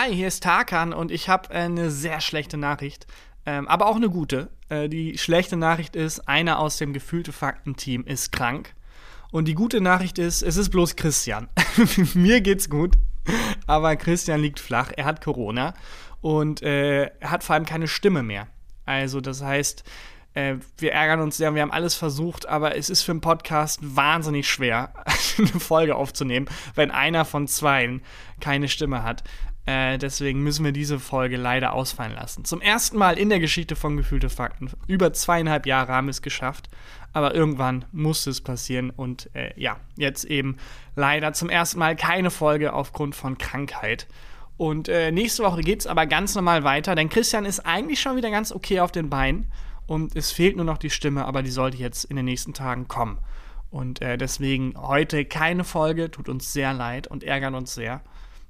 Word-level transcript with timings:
Hi, 0.00 0.14
hier 0.14 0.28
ist 0.28 0.44
Tarkan 0.44 0.92
und 0.92 1.10
ich 1.10 1.28
habe 1.28 1.50
eine 1.50 1.90
sehr 1.90 2.20
schlechte 2.20 2.56
Nachricht, 2.56 3.08
ähm, 3.44 3.66
aber 3.66 3.86
auch 3.86 3.96
eine 3.96 4.08
gute. 4.08 4.48
Äh, 4.68 4.88
die 4.88 5.18
schlechte 5.18 5.56
Nachricht 5.56 5.96
ist, 5.96 6.28
einer 6.28 6.60
aus 6.60 6.76
dem 6.76 6.92
gefühlte 6.92 7.32
Fakten-Team 7.32 8.04
ist 8.04 8.30
krank. 8.30 8.76
Und 9.32 9.48
die 9.48 9.54
gute 9.54 9.80
Nachricht 9.80 10.20
ist, 10.20 10.42
es 10.42 10.56
ist 10.56 10.70
bloß 10.70 10.94
Christian. 10.94 11.48
Mir 12.14 12.40
geht's 12.42 12.70
gut, 12.70 12.94
aber 13.66 13.96
Christian 13.96 14.40
liegt 14.40 14.60
flach. 14.60 14.92
Er 14.96 15.04
hat 15.04 15.20
Corona 15.20 15.74
und 16.20 16.62
äh, 16.62 17.06
er 17.06 17.30
hat 17.32 17.42
vor 17.42 17.54
allem 17.56 17.66
keine 17.66 17.88
Stimme 17.88 18.22
mehr. 18.22 18.46
Also, 18.84 19.20
das 19.20 19.42
heißt, 19.42 19.82
äh, 20.34 20.58
wir 20.76 20.92
ärgern 20.92 21.20
uns 21.20 21.38
sehr, 21.38 21.54
wir 21.56 21.62
haben 21.62 21.72
alles 21.72 21.96
versucht, 21.96 22.46
aber 22.46 22.76
es 22.76 22.88
ist 22.88 23.02
für 23.02 23.10
einen 23.10 23.20
Podcast 23.20 23.80
wahnsinnig 23.82 24.48
schwer, 24.48 24.92
eine 25.38 25.48
Folge 25.48 25.96
aufzunehmen, 25.96 26.46
wenn 26.76 26.92
einer 26.92 27.24
von 27.24 27.48
zweien 27.48 28.02
keine 28.40 28.68
Stimme 28.68 29.02
hat. 29.02 29.24
Äh, 29.68 29.98
deswegen 29.98 30.42
müssen 30.42 30.64
wir 30.64 30.72
diese 30.72 30.98
Folge 30.98 31.36
leider 31.36 31.74
ausfallen 31.74 32.14
lassen. 32.14 32.46
Zum 32.46 32.62
ersten 32.62 32.96
Mal 32.96 33.18
in 33.18 33.28
der 33.28 33.38
Geschichte 33.38 33.76
von 33.76 33.98
Gefühlte 33.98 34.30
Fakten. 34.30 34.70
Über 34.86 35.12
zweieinhalb 35.12 35.66
Jahre 35.66 35.92
haben 35.92 36.06
wir 36.06 36.12
es 36.12 36.22
geschafft. 36.22 36.70
Aber 37.12 37.34
irgendwann 37.34 37.84
musste 37.92 38.30
es 38.30 38.40
passieren. 38.40 38.88
Und 38.88 39.28
äh, 39.34 39.52
ja, 39.60 39.76
jetzt 39.96 40.24
eben 40.24 40.56
leider 40.96 41.34
zum 41.34 41.50
ersten 41.50 41.80
Mal 41.80 41.96
keine 41.96 42.30
Folge 42.30 42.72
aufgrund 42.72 43.14
von 43.14 43.36
Krankheit. 43.36 44.06
Und 44.56 44.88
äh, 44.88 45.12
nächste 45.12 45.42
Woche 45.42 45.60
geht 45.60 45.80
es 45.80 45.86
aber 45.86 46.06
ganz 46.06 46.34
normal 46.34 46.64
weiter, 46.64 46.94
denn 46.94 47.10
Christian 47.10 47.44
ist 47.44 47.60
eigentlich 47.60 48.00
schon 48.00 48.16
wieder 48.16 48.30
ganz 48.30 48.52
okay 48.52 48.80
auf 48.80 48.90
den 48.90 49.10
Beinen. 49.10 49.52
Und 49.86 50.16
es 50.16 50.32
fehlt 50.32 50.56
nur 50.56 50.64
noch 50.64 50.78
die 50.78 50.88
Stimme, 50.88 51.26
aber 51.26 51.42
die 51.42 51.50
sollte 51.50 51.76
jetzt 51.76 52.04
in 52.04 52.16
den 52.16 52.24
nächsten 52.24 52.54
Tagen 52.54 52.88
kommen. 52.88 53.18
Und 53.70 54.00
äh, 54.00 54.16
deswegen 54.16 54.72
heute 54.78 55.26
keine 55.26 55.62
Folge, 55.62 56.10
tut 56.10 56.30
uns 56.30 56.54
sehr 56.54 56.72
leid 56.72 57.06
und 57.06 57.22
ärgert 57.22 57.52
uns 57.52 57.74
sehr. 57.74 58.00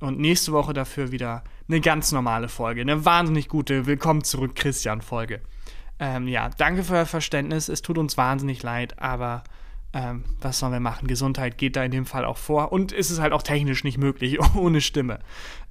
Und 0.00 0.18
nächste 0.18 0.52
Woche 0.52 0.72
dafür 0.72 1.12
wieder 1.12 1.44
eine 1.68 1.80
ganz 1.80 2.10
normale 2.10 2.48
Folge. 2.48 2.80
Eine 2.80 3.04
wahnsinnig 3.04 3.48
gute 3.48 3.84
Willkommen 3.84 4.24
zurück, 4.24 4.54
Christian-Folge. 4.54 5.42
Ähm, 5.98 6.26
ja, 6.26 6.48
danke 6.56 6.82
für 6.82 6.94
euer 6.94 7.06
Verständnis. 7.06 7.68
Es 7.68 7.82
tut 7.82 7.98
uns 7.98 8.16
wahnsinnig 8.16 8.62
leid, 8.62 8.98
aber 8.98 9.44
ähm, 9.92 10.24
was 10.40 10.58
sollen 10.58 10.72
wir 10.72 10.80
machen? 10.80 11.06
Gesundheit 11.06 11.58
geht 11.58 11.76
da 11.76 11.84
in 11.84 11.90
dem 11.90 12.06
Fall 12.06 12.24
auch 12.24 12.38
vor. 12.38 12.72
Und 12.72 12.92
es 12.92 13.10
ist 13.10 13.20
halt 13.20 13.34
auch 13.34 13.42
technisch 13.42 13.84
nicht 13.84 13.98
möglich, 13.98 14.38
ohne 14.54 14.80
Stimme. 14.80 15.18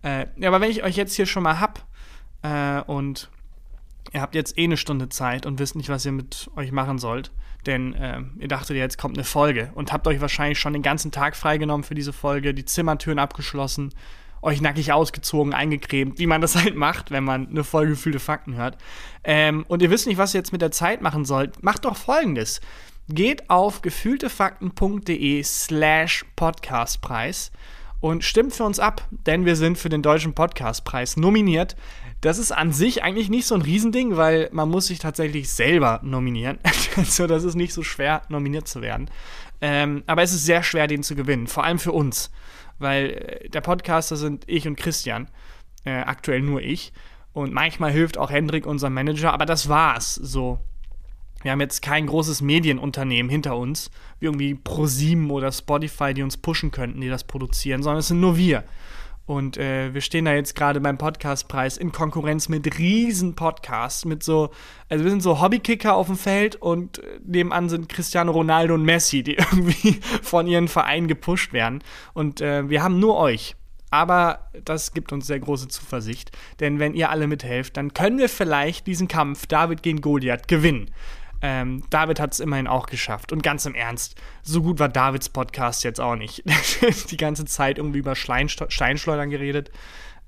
Äh, 0.04 0.28
ja, 0.38 0.50
aber 0.50 0.62
wenn 0.62 0.70
ich 0.70 0.84
euch 0.84 0.96
jetzt 0.96 1.16
hier 1.16 1.26
schon 1.26 1.42
mal 1.42 1.60
hab 1.60 1.84
äh, 2.44 2.82
und 2.82 3.32
ihr 4.14 4.22
habt 4.22 4.36
jetzt 4.36 4.58
eh 4.58 4.64
eine 4.64 4.78
Stunde 4.78 5.10
Zeit 5.10 5.46
und 5.46 5.60
wisst 5.60 5.76
nicht, 5.76 5.90
was 5.90 6.06
ihr 6.06 6.12
mit 6.12 6.50
euch 6.56 6.72
machen 6.72 6.98
sollt, 6.98 7.32
denn 7.66 7.94
äh, 7.94 8.22
ihr 8.40 8.48
dachtet, 8.48 8.78
jetzt 8.78 8.98
kommt 8.98 9.18
eine 9.18 9.26
Folge 9.26 9.72
und 9.76 9.92
habt 9.92 10.08
euch 10.08 10.22
wahrscheinlich 10.22 10.60
schon 10.60 10.74
den 10.74 10.82
ganzen 10.82 11.12
Tag 11.12 11.36
freigenommen 11.36 11.84
für 11.84 11.96
diese 11.96 12.14
Folge, 12.14 12.54
die 12.54 12.66
Zimmertüren 12.66 13.20
abgeschlossen, 13.20 13.94
euch 14.42 14.62
nackig 14.62 14.94
ausgezogen, 14.94 15.54
eingecremt, 15.54 16.18
wie 16.20 16.28
man 16.28 16.42
das 16.42 16.56
halt 16.64 16.76
macht, 16.76 17.12
wenn 17.12 17.24
man 17.24 17.48
eine 17.50 17.64
Folge 17.64 17.92
gefühlte 17.92 18.20
Fakten 18.20 18.56
hört. 18.56 18.78
Ähm, 19.24 19.66
und 19.68 19.82
ihr 19.82 19.92
wisst 19.92 20.08
nicht, 20.08 20.18
was 20.18 20.34
ihr 20.34 20.40
jetzt 20.40 20.52
mit 20.52 20.62
der 20.62 20.72
Zeit 20.72 21.02
machen 21.02 21.26
sollt. 21.26 21.62
Macht 21.64 21.86
doch 21.86 21.98
folgendes. 21.98 22.62
Geht 23.10 23.50
auf 23.50 23.82
gefühltefakten.de 23.82 25.44
slash 25.44 26.26
podcastpreis 26.36 27.52
und 28.00 28.24
stimmt 28.24 28.54
für 28.54 28.64
uns 28.64 28.80
ab, 28.80 29.08
denn 29.12 29.46
wir 29.46 29.56
sind 29.56 29.78
für 29.78 29.90
den 29.90 30.02
Deutschen 30.02 30.34
Podcastpreis 30.34 31.18
nominiert. 31.18 31.76
Das 32.22 32.38
ist 32.38 32.52
an 32.52 32.72
sich 32.72 33.04
eigentlich 33.04 33.30
nicht 33.30 33.46
so 33.46 33.56
ein 33.56 33.62
Riesending, 33.62 34.18
weil 34.18 34.50
man 34.52 34.70
muss 34.70 34.88
sich 34.88 35.00
tatsächlich 35.00 35.50
selber 35.50 36.00
nominieren. 36.04 36.60
also 36.96 37.28
das 37.28 37.44
ist 37.44 37.56
nicht 37.56 37.74
so 37.74 37.84
schwer, 37.84 38.22
nominiert 38.30 38.68
zu 38.68 38.82
werden. 38.82 39.10
Ähm, 39.62 40.04
aber 40.08 40.24
es 40.24 40.34
ist 40.34 40.46
sehr 40.46 40.64
schwer, 40.64 40.88
den 40.88 41.04
zu 41.04 41.16
gewinnen, 41.16 41.48
vor 41.48 41.64
allem 41.64 41.80
für 41.80 41.92
uns. 41.92 42.32
Weil 42.78 43.10
äh, 43.10 43.50
der 43.50 43.62
Podcaster 43.62 44.16
sind 44.16 44.44
ich 44.48 44.68
und 44.68 44.78
Christian, 44.78 45.30
äh, 45.86 45.92
aktuell 45.92 46.42
nur 46.42 46.62
ich. 46.62 46.94
Und 47.34 47.54
manchmal 47.54 47.92
hilft 47.92 48.18
auch 48.18 48.32
Hendrik, 48.32 48.66
unser 48.66 48.90
Manager, 48.90 49.34
aber 49.34 49.46
das 49.46 49.70
war's 49.70 50.16
so. 50.16 50.60
Wir 51.42 51.52
haben 51.52 51.62
jetzt 51.62 51.82
kein 51.82 52.08
großes 52.08 52.42
Medienunternehmen 52.42 53.30
hinter 53.30 53.56
uns, 53.58 53.92
wie 54.20 54.26
irgendwie 54.26 54.56
ProSieben 54.56 55.30
oder 55.32 55.52
Spotify, 55.52 56.14
die 56.14 56.24
uns 56.24 56.38
pushen 56.38 56.72
könnten, 56.72 57.02
die 57.02 57.10
das 57.10 57.24
produzieren, 57.24 57.82
sondern 57.84 58.00
es 58.00 58.08
sind 58.08 58.20
nur 58.20 58.38
wir. 58.38 58.64
Und 59.30 59.58
äh, 59.58 59.94
wir 59.94 60.02
stehen 60.02 60.26
da 60.26 60.34
jetzt 60.34 60.56
gerade 60.56 60.82
beim 60.82 60.98
Podcastpreis 60.98 61.78
in 61.78 61.92
Konkurrenz 61.92 62.50
mit 62.50 62.80
riesen 62.80 63.36
Podcasts, 63.36 64.04
mit 64.04 64.24
so, 64.24 64.50
also 64.90 65.04
wir 65.04 65.12
sind 65.12 65.22
so 65.22 65.40
Hobbykicker 65.40 65.94
auf 65.94 66.08
dem 66.08 66.18
Feld 66.18 66.56
und 66.56 66.98
äh, 66.98 67.20
nebenan 67.24 67.70
sind 67.70 67.90
Cristiano 67.90 68.32
Ronaldo 68.32 68.74
und 68.74 68.84
Messi, 68.84 69.22
die 69.22 69.34
irgendwie 69.38 70.00
von 70.24 70.48
ihren 70.48 70.68
Vereinen 70.68 71.08
gepusht 71.08 71.54
werden. 71.54 71.84
Und 72.14 72.42
äh, 72.42 72.68
wir 72.70 72.82
haben 72.82 73.00
nur 73.00 73.18
euch. 73.18 73.56
Aber 73.92 74.50
das 74.66 74.94
gibt 74.94 75.12
uns 75.14 75.28
sehr 75.28 75.40
große 75.40 75.68
Zuversicht, 75.68 76.32
denn 76.60 76.80
wenn 76.80 76.96
ihr 76.96 77.12
alle 77.12 77.28
mithelft, 77.28 77.78
dann 77.78 77.94
können 77.94 78.18
wir 78.18 78.30
vielleicht 78.30 78.88
diesen 78.88 79.08
Kampf 79.08 79.46
David 79.46 79.84
gegen 79.84 80.02
Goliath 80.02 80.48
gewinnen. 80.48 80.90
Ähm, 81.42 81.84
David 81.90 82.20
hat 82.20 82.34
es 82.34 82.40
immerhin 82.40 82.68
auch 82.68 82.88
geschafft. 82.88 83.32
Und 83.32 83.44
ganz 83.44 83.66
im 83.66 83.76
Ernst, 83.76 84.16
so 84.42 84.62
gut 84.62 84.80
war 84.80 84.90
Davids 84.90 85.30
Podcast 85.30 85.84
jetzt 85.84 86.02
auch 86.02 86.16
nicht. 86.16 86.44
Die 87.12 87.18
ganze 87.18 87.46
Zeit 87.46 87.78
irgendwie 87.78 88.00
über 88.00 88.16
Steinschleudern 88.16 89.30
geredet. 89.30 89.72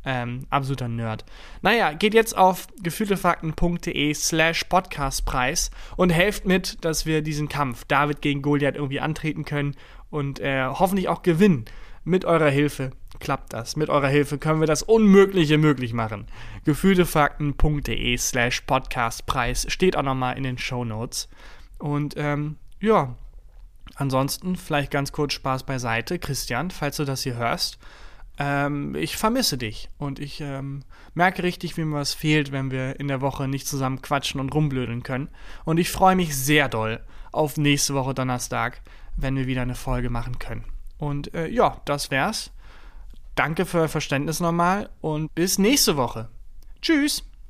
Ähm, 0.03 0.47
absoluter 0.50 0.88
Nerd. 0.88 1.25
Naja, 1.61 1.94
geht 1.94 2.16
jetzt 2.16 2.35
auf 2.35 2.67
gefühltefakten.de 2.81 4.13
slash 4.16 4.63
podcastpreis 4.63 5.69
und 5.95 6.09
helft 6.09 6.45
mit, 6.45 6.83
dass 6.83 7.05
wir 7.05 7.21
diesen 7.21 7.50
Kampf 7.50 7.85
David 7.85 8.21
gegen 8.21 8.41
Goliath 8.41 8.75
irgendwie 8.75 9.00
antreten 9.00 9.45
können 9.45 9.75
und 10.09 10.39
äh, 10.39 10.66
hoffentlich 10.66 11.07
auch 11.07 11.21
gewinnen. 11.21 11.66
Mit 12.03 12.25
eurer 12.25 12.50
Hilfe 12.50 12.94
klappt 13.21 13.53
das. 13.53 13.75
Mit 13.75 13.89
eurer 13.89 14.07
Hilfe 14.09 14.37
können 14.37 14.59
wir 14.59 14.67
das 14.67 14.83
Unmögliche 14.83 15.57
möglich 15.57 15.93
machen. 15.93 16.27
Gefühltefakten.de 16.65 18.17
slash 18.17 18.61
podcastpreis 18.61 19.65
steht 19.69 19.95
auch 19.95 20.03
nochmal 20.03 20.37
in 20.37 20.43
den 20.43 20.57
Show 20.57 20.83
Notes. 20.83 21.29
Und 21.77 22.15
ähm, 22.17 22.57
ja, 22.79 23.15
ansonsten 23.95 24.55
vielleicht 24.55 24.91
ganz 24.91 25.11
kurz 25.11 25.33
Spaß 25.33 25.63
beiseite. 25.63 26.19
Christian, 26.19 26.71
falls 26.71 26.97
du 26.97 27.05
das 27.05 27.23
hier 27.23 27.35
hörst, 27.35 27.79
ähm, 28.37 28.95
ich 28.95 29.17
vermisse 29.17 29.57
dich 29.57 29.89
und 29.97 30.19
ich 30.19 30.41
ähm, 30.41 30.83
merke 31.13 31.43
richtig, 31.43 31.77
wie 31.77 31.83
mir 31.83 31.97
was 31.97 32.13
fehlt, 32.13 32.51
wenn 32.51 32.71
wir 32.71 32.99
in 32.99 33.07
der 33.07 33.21
Woche 33.21 33.47
nicht 33.47 33.67
zusammen 33.67 34.01
quatschen 34.01 34.39
und 34.39 34.53
rumblödeln 34.53 35.03
können. 35.03 35.29
Und 35.63 35.77
ich 35.77 35.91
freue 35.91 36.15
mich 36.15 36.35
sehr 36.35 36.69
doll 36.69 37.01
auf 37.31 37.57
nächste 37.57 37.93
Woche 37.93 38.13
Donnerstag, 38.13 38.81
wenn 39.15 39.35
wir 39.35 39.47
wieder 39.47 39.61
eine 39.61 39.75
Folge 39.75 40.09
machen 40.09 40.39
können. 40.39 40.65
Und 40.97 41.33
äh, 41.33 41.47
ja, 41.47 41.81
das 41.85 42.11
wär's. 42.11 42.51
Danke 43.41 43.66
für 43.66 43.79
euer 43.79 43.88
Verständnis 43.88 44.40
nochmal 44.40 44.91
und 45.02 45.34
bis 45.34 45.57
nächste 45.57 45.97
Woche. 45.97 46.29
Tschüss! 46.79 47.24